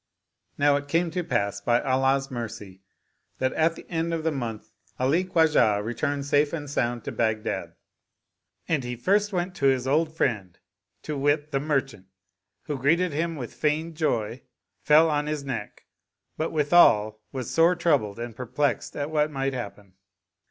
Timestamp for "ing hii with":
12.99-13.53